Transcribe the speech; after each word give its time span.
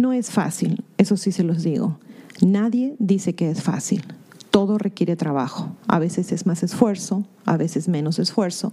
No 0.00 0.14
es 0.14 0.30
fácil, 0.30 0.82
eso 0.96 1.18
sí 1.18 1.30
se 1.30 1.44
los 1.44 1.62
digo. 1.62 1.98
Nadie 2.40 2.96
dice 2.98 3.34
que 3.34 3.50
es 3.50 3.62
fácil. 3.62 4.02
Todo 4.50 4.78
requiere 4.78 5.14
trabajo. 5.14 5.76
A 5.88 5.98
veces 5.98 6.32
es 6.32 6.46
más 6.46 6.62
esfuerzo, 6.62 7.26
a 7.44 7.58
veces 7.58 7.86
menos 7.86 8.18
esfuerzo, 8.18 8.72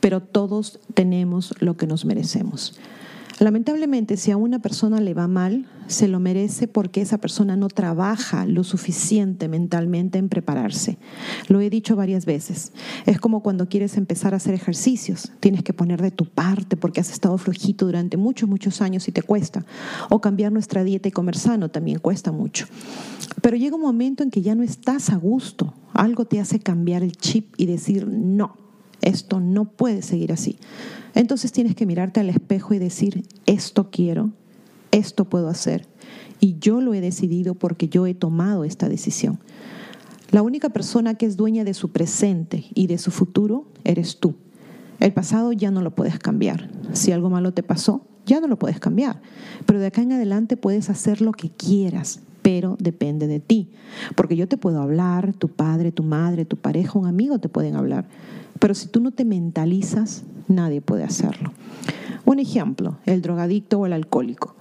pero 0.00 0.20
todos 0.20 0.80
tenemos 0.94 1.54
lo 1.60 1.76
que 1.76 1.86
nos 1.86 2.04
merecemos. 2.04 2.76
Lamentablemente, 3.40 4.16
si 4.16 4.30
a 4.30 4.36
una 4.36 4.60
persona 4.60 5.00
le 5.00 5.12
va 5.12 5.26
mal, 5.26 5.66
se 5.86 6.08
lo 6.08 6.20
merece 6.20 6.68
porque 6.68 7.00
esa 7.00 7.18
persona 7.18 7.56
no 7.56 7.68
trabaja 7.68 8.46
lo 8.46 8.62
suficiente 8.62 9.48
mentalmente 9.48 10.18
en 10.18 10.28
prepararse. 10.28 10.98
Lo 11.48 11.60
he 11.60 11.68
dicho 11.68 11.96
varias 11.96 12.26
veces. 12.26 12.72
Es 13.06 13.18
como 13.18 13.42
cuando 13.42 13.68
quieres 13.68 13.96
empezar 13.96 14.34
a 14.34 14.36
hacer 14.36 14.54
ejercicios. 14.54 15.32
Tienes 15.40 15.62
que 15.62 15.72
poner 15.72 16.00
de 16.00 16.10
tu 16.10 16.26
parte 16.26 16.76
porque 16.76 17.00
has 17.00 17.10
estado 17.10 17.36
flojito 17.36 17.86
durante 17.86 18.16
muchos, 18.16 18.48
muchos 18.48 18.80
años 18.80 19.08
y 19.08 19.12
te 19.12 19.22
cuesta. 19.22 19.64
O 20.10 20.20
cambiar 20.20 20.52
nuestra 20.52 20.84
dieta 20.84 21.08
y 21.08 21.12
comer 21.12 21.36
sano 21.36 21.70
también 21.70 21.98
cuesta 21.98 22.30
mucho. 22.30 22.66
Pero 23.42 23.56
llega 23.56 23.76
un 23.76 23.82
momento 23.82 24.22
en 24.22 24.30
que 24.30 24.42
ya 24.42 24.54
no 24.54 24.62
estás 24.62 25.10
a 25.10 25.16
gusto. 25.16 25.74
Algo 25.92 26.24
te 26.24 26.40
hace 26.40 26.60
cambiar 26.60 27.02
el 27.02 27.12
chip 27.12 27.54
y 27.56 27.66
decir, 27.66 28.06
no, 28.06 28.63
esto 29.04 29.40
no 29.40 29.66
puede 29.66 30.02
seguir 30.02 30.32
así. 30.32 30.58
Entonces 31.14 31.52
tienes 31.52 31.74
que 31.74 31.86
mirarte 31.86 32.20
al 32.20 32.28
espejo 32.28 32.74
y 32.74 32.78
decir, 32.78 33.24
esto 33.46 33.90
quiero, 33.90 34.30
esto 34.90 35.26
puedo 35.26 35.48
hacer. 35.48 35.86
Y 36.40 36.58
yo 36.58 36.80
lo 36.80 36.94
he 36.94 37.00
decidido 37.00 37.54
porque 37.54 37.88
yo 37.88 38.06
he 38.06 38.14
tomado 38.14 38.64
esta 38.64 38.88
decisión. 38.88 39.38
La 40.30 40.42
única 40.42 40.70
persona 40.70 41.14
que 41.14 41.26
es 41.26 41.36
dueña 41.36 41.64
de 41.64 41.74
su 41.74 41.92
presente 41.92 42.64
y 42.74 42.88
de 42.88 42.98
su 42.98 43.10
futuro 43.10 43.66
eres 43.84 44.18
tú. 44.18 44.34
El 44.98 45.12
pasado 45.12 45.52
ya 45.52 45.70
no 45.70 45.80
lo 45.80 45.94
puedes 45.94 46.18
cambiar. 46.18 46.70
Si 46.92 47.12
algo 47.12 47.30
malo 47.30 47.52
te 47.52 47.62
pasó, 47.62 48.06
ya 48.26 48.40
no 48.40 48.48
lo 48.48 48.58
puedes 48.58 48.80
cambiar. 48.80 49.20
Pero 49.66 49.78
de 49.78 49.86
acá 49.86 50.02
en 50.02 50.12
adelante 50.12 50.56
puedes 50.56 50.90
hacer 50.90 51.20
lo 51.20 51.32
que 51.32 51.50
quieras, 51.50 52.20
pero 52.42 52.76
depende 52.80 53.26
de 53.26 53.40
ti. 53.40 53.70
Porque 54.16 54.36
yo 54.36 54.48
te 54.48 54.56
puedo 54.56 54.80
hablar, 54.80 55.34
tu 55.34 55.48
padre, 55.48 55.92
tu 55.92 56.02
madre, 56.02 56.44
tu 56.44 56.56
pareja, 56.56 56.98
un 56.98 57.06
amigo 57.06 57.38
te 57.38 57.48
pueden 57.48 57.76
hablar. 57.76 58.06
Pero 58.64 58.72
si 58.72 58.88
tú 58.88 58.98
no 58.98 59.10
te 59.10 59.26
mentalizas, 59.26 60.22
nadie 60.48 60.80
puede 60.80 61.04
hacerlo. 61.04 61.52
Un 62.24 62.38
ejemplo, 62.38 62.96
el 63.04 63.20
drogadicto 63.20 63.78
o 63.78 63.84
el 63.84 63.92
alcohólico. 63.92 64.54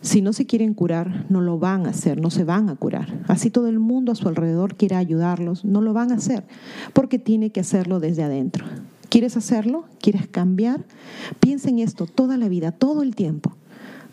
Si 0.00 0.22
no 0.22 0.32
se 0.32 0.46
quieren 0.46 0.72
curar, 0.72 1.26
no 1.28 1.42
lo 1.42 1.58
van 1.58 1.84
a 1.84 1.90
hacer, 1.90 2.18
no 2.18 2.30
se 2.30 2.44
van 2.44 2.70
a 2.70 2.76
curar. 2.76 3.22
Así 3.28 3.50
todo 3.50 3.68
el 3.68 3.78
mundo 3.78 4.10
a 4.10 4.14
su 4.14 4.26
alrededor 4.26 4.76
quiere 4.76 4.96
ayudarlos, 4.96 5.66
no 5.66 5.82
lo 5.82 5.92
van 5.92 6.12
a 6.12 6.14
hacer, 6.14 6.44
porque 6.94 7.18
tiene 7.18 7.50
que 7.50 7.60
hacerlo 7.60 8.00
desde 8.00 8.22
adentro. 8.22 8.64
¿Quieres 9.10 9.36
hacerlo? 9.36 9.84
¿Quieres 10.00 10.26
cambiar? 10.26 10.86
Piensa 11.38 11.68
en 11.68 11.80
esto 11.80 12.06
toda 12.06 12.38
la 12.38 12.48
vida, 12.48 12.72
todo 12.72 13.02
el 13.02 13.14
tiempo. 13.14 13.54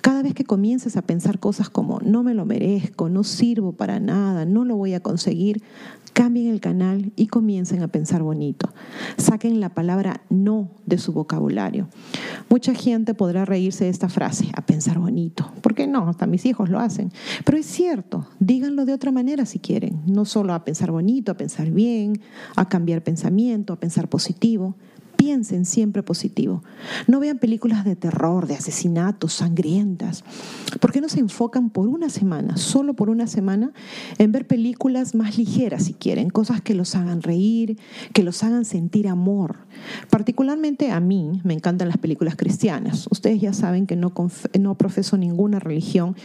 Cada 0.02 0.24
vez 0.24 0.34
que 0.34 0.46
comiences 0.46 0.96
a 0.96 1.02
pensar 1.02 1.40
cosas 1.40 1.70
como 1.70 2.00
no 2.00 2.24
me 2.24 2.34
lo 2.34 2.46
merezco, 2.46 3.10
no 3.10 3.24
sirvo 3.24 3.74
para 3.74 4.00
nada, 4.00 4.46
no 4.46 4.64
lo 4.64 4.78
voy 4.78 4.94
a 4.94 5.02
conseguir, 5.02 5.62
cambien 6.14 6.48
el 6.48 6.62
canal 6.62 7.12
y 7.18 7.28
comiencen 7.28 7.84
a 7.84 7.90
pensar 7.90 8.24
bonito. 8.24 8.70
Saquen 9.18 9.60
la 9.60 9.70
palabra 9.70 10.22
no 10.30 10.70
de 10.86 10.98
su 10.98 11.12
vocabulario. 11.12 11.90
Mucha 12.50 12.74
gente 12.74 13.14
podrá 13.14 13.44
reírse 13.44 13.86
de 13.86 13.90
esta 13.90 14.08
frase, 14.10 14.50
a 14.56 14.66
pensar 14.66 15.00
bonito. 15.00 15.52
¿Por 15.62 15.76
qué 15.76 15.86
no? 15.86 16.08
Hasta 16.08 16.28
mis 16.28 16.46
hijos 16.46 16.70
lo 16.70 16.80
hacen. 16.80 17.12
Pero 17.44 17.58
es 17.58 17.66
cierto, 17.66 18.28
díganlo 18.40 18.86
de 18.86 18.94
otra 18.94 19.12
manera 19.12 19.46
si 19.46 19.60
quieren. 19.60 20.02
No 20.08 20.24
solo 20.24 20.54
a 20.54 20.64
pensar 20.64 20.92
bonito, 20.92 21.32
a 21.32 21.38
pensar 21.38 21.72
bien, 21.72 22.22
a 22.56 22.70
cambiar 22.70 23.04
pensamiento, 23.04 23.74
a 23.74 23.80
pensar 23.80 24.08
positivo 24.08 24.76
piensen 25.20 25.66
siempre 25.66 26.02
positivo. 26.02 26.64
No 27.08 27.20
vean 27.20 27.40
películas 27.40 27.84
de 27.84 27.98
terror, 27.98 28.48
de 28.48 28.56
asesinatos, 28.56 29.34
sangrientas. 29.34 30.24
¿Por 30.80 30.94
qué 30.94 31.02
no 31.02 31.10
se 31.10 31.20
enfocan 31.20 31.72
por 31.72 31.90
una 31.90 32.10
semana, 32.10 32.56
solo 32.56 32.94
por 32.94 33.10
una 33.10 33.28
semana, 33.28 33.74
en 34.18 34.32
ver 34.32 34.48
películas 34.48 35.16
más 35.16 35.38
ligeras 35.38 35.84
si 35.84 35.94
quieren, 35.94 36.30
cosas 36.30 36.62
que 36.62 36.74
los 36.74 36.96
hagan 36.96 37.22
reír, 37.22 37.78
que 38.14 38.24
los 38.24 38.44
hagan 38.44 38.64
sentir 38.64 39.10
amor? 39.10 39.58
Particularmente 40.10 40.90
a 40.90 41.02
mí 41.02 41.42
me 41.44 41.54
encantan 41.54 41.90
las 41.90 41.98
películas 41.98 42.38
cristianas. 42.38 43.08
Ustedes 43.12 43.42
ya 43.42 43.52
saben 43.52 43.88
que 43.88 43.98
no, 43.98 44.14
no 44.58 44.76
profeso 44.78 45.18
ninguna 45.18 45.60
religión, 45.60 46.16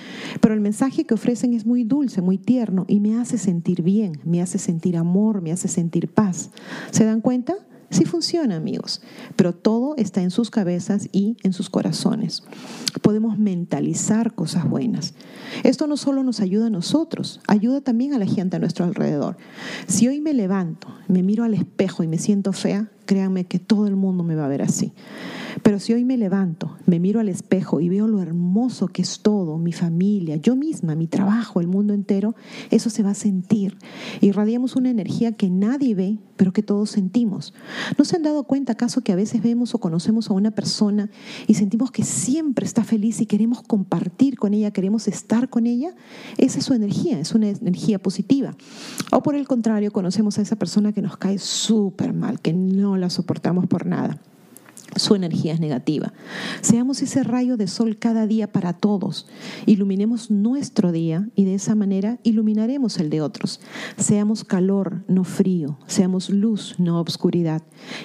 pero 0.41 0.55
el 0.55 0.61
mensaje 0.61 1.05
que 1.05 1.15
ofrecen 1.15 1.53
es 1.53 1.67
muy 1.67 1.83
dulce, 1.83 2.23
muy 2.23 2.39
tierno 2.39 2.85
y 2.87 3.01
me 3.01 3.19
hace 3.19 3.39
sentir 3.39 3.83
bien, 3.83 4.21
me 4.25 4.41
hace 4.41 4.59
sentir 4.59 4.97
amor, 4.97 5.43
me 5.43 5.51
hace 5.51 5.67
sentir 5.67 6.07
paz. 6.07 6.51
¿Se 6.93 7.05
dan 7.05 7.21
cuenta? 7.21 7.55
Sí 7.91 8.05
funciona, 8.05 8.57
amigos, 8.57 9.03
pero 9.37 9.55
todo 9.55 9.95
está 9.97 10.23
en 10.23 10.31
sus 10.31 10.51
cabezas 10.51 11.09
y 11.13 11.37
en 11.43 11.53
sus 11.53 11.71
corazones. 11.71 12.43
Podemos 13.03 13.39
mentalizar 13.39 14.35
cosas 14.35 14.69
buenas. 14.69 15.15
Esto 15.63 15.87
no 15.87 15.97
solo 15.97 16.23
nos 16.23 16.41
ayuda 16.41 16.67
a 16.67 16.71
nosotros, 16.71 17.41
ayuda 17.47 17.81
también 17.81 18.15
a 18.15 18.19
la 18.19 18.27
gente 18.27 18.57
a 18.57 18.59
nuestro 18.59 18.85
alrededor. 18.85 19.37
Si 19.87 20.09
hoy 20.09 20.21
me 20.21 20.35
levanto, 20.35 20.89
me 21.09 21.23
miro 21.23 21.45
al 21.45 21.55
espejo 21.55 22.03
y 22.03 22.09
me 22.09 22.19
siento 22.19 22.53
fea, 22.53 22.91
créanme 23.07 23.45
que 23.45 23.59
todo 23.59 23.87
el 23.87 23.97
mundo 23.97 24.25
me 24.25 24.35
va 24.35 24.47
a 24.47 24.49
ver 24.49 24.63
así. 24.63 24.93
Pero 25.63 25.79
si 25.79 25.93
hoy 25.93 26.05
me 26.05 26.17
levanto, 26.17 26.77
me 26.87 26.99
miro 26.99 27.21
al 27.21 27.29
espejo 27.29 27.81
y 27.81 27.89
veo 27.89 28.07
lo 28.09 28.21
hermoso 28.21 28.89
que 28.89 29.03
es 29.03 29.21
todo, 29.21 29.59
mi 29.59 29.73
familia, 29.73 30.37
yo 30.37 30.57
misma, 30.57 30.95
mi 30.95 31.07
trabajo, 31.07 31.61
el 31.61 31.69
mundo 31.69 31.95
entero, 31.95 32.35
eso 32.71 32.91
se 32.91 33.03
va 33.03 33.11
a 33.11 33.15
sentir. 33.15 33.79
Irradiamos 34.21 34.77
una 34.77 34.91
energía 34.91 35.33
que 35.33 35.51
nadie 35.51 35.95
ve, 35.95 36.19
pero 36.37 36.53
que 36.53 36.63
todos 36.63 36.91
sentimos. 36.91 37.55
¿No 37.99 38.05
se 38.05 38.17
han 38.17 38.23
dado 38.23 38.45
cuenta 38.45 38.73
acaso 38.73 39.03
que 39.03 39.13
a 39.13 39.17
veces 39.17 39.43
vemos 39.43 39.75
o 39.75 39.79
conocemos 39.79 40.31
a 40.31 40.35
una 40.35 40.51
persona 40.51 41.11
y 41.47 41.55
sentimos 41.55 41.91
que 41.91 42.05
siempre 42.05 42.67
está 42.67 42.85
feliz 42.85 43.21
y 43.21 43.27
queremos 43.27 43.63
compartir 43.63 44.39
con 44.39 44.55
ella, 44.55 44.73
queremos 44.73 45.09
estar 45.09 45.49
con 45.49 45.67
ella? 45.67 45.95
Esa 46.39 46.59
es 46.59 46.65
su 46.65 46.75
energía, 46.75 47.21
es 47.21 47.35
una 47.35 47.49
energía 47.49 47.99
positiva. 47.99 48.57
O 49.13 49.23
por 49.23 49.37
el 49.37 49.47
contrario, 49.47 49.93
conocemos 49.93 50.39
a 50.39 50.43
esa 50.43 50.57
persona 50.57 50.93
que 50.93 51.03
nos 51.03 51.17
cae 51.17 51.39
súper 51.39 52.13
mal, 52.13 52.41
que 52.41 52.53
no 52.53 52.97
la 52.97 53.11
soportamos 53.11 53.67
por 53.67 53.87
nada 53.87 54.21
su 54.97 55.15
energía 55.15 55.53
es 55.53 55.61
negativa. 55.61 56.13
Seamos 56.61 57.03
ese 57.03 57.23
rayo 57.23 57.57
de 57.57 57.67
sol 57.67 57.99
cada 57.99 58.27
día 58.27 58.53
para 58.53 58.73
todos. 58.73 59.27
Iluminemos 59.67 60.31
nuestro 60.31 60.93
día 60.93 61.29
y 61.35 61.45
de 61.45 61.55
esa 61.55 61.75
manera 61.75 62.19
iluminaremos 62.23 62.99
el 62.99 63.11
de 63.11 63.21
otros. 63.21 63.61
Seamos 63.97 64.45
calor, 64.45 65.05
no 65.09 65.25
frío. 65.25 65.79
Seamos 65.87 66.31
luz, 66.31 66.77
no 66.79 67.01
obscuridad. 67.01 67.63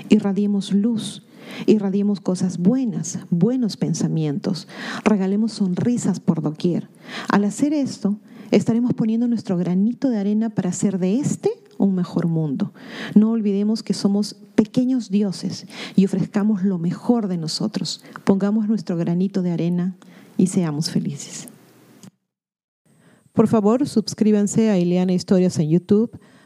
Irradiemos 0.10 0.74
luz. 0.74 1.24
Irradiemos 1.66 2.22
cosas 2.22 2.60
buenas, 2.60 3.20
buenos 3.32 3.76
pensamientos. 3.76 4.68
Regalemos 5.04 5.54
sonrisas 5.54 6.20
por 6.20 6.42
doquier. 6.42 6.90
Al 7.28 7.44
hacer 7.44 7.74
esto, 7.74 8.20
estaremos 8.52 8.94
poniendo 8.94 9.28
nuestro 9.28 9.58
granito 9.58 10.10
de 10.10 10.20
arena 10.20 10.50
para 10.50 10.70
hacer 10.70 11.00
de 11.00 11.20
este 11.20 11.50
un 11.80 11.96
mejor 11.96 12.28
mundo. 12.28 12.72
No 13.16 13.32
olvidemos 13.32 13.82
que 13.82 13.96
somos 13.96 14.36
pequeños 14.54 15.10
dioses 15.10 15.66
y 15.96 16.06
ofrezcamos 16.06 16.64
lo 16.64 16.78
mejor 16.78 17.28
de 17.28 17.38
nosotros. 17.38 18.04
Pongamos 18.26 18.68
nuestro 18.68 18.98
granito 18.98 19.42
de 19.42 19.52
arena 19.52 19.96
y 20.38 20.48
seamos 20.48 20.92
felices. 20.92 21.50
Por 23.34 23.48
favor, 23.48 23.88
suscríbanse 23.88 24.70
a 24.70 24.78
Ileana 24.78 25.14
Historias 25.14 25.58
en 25.60 25.70
YouTube 25.70 26.20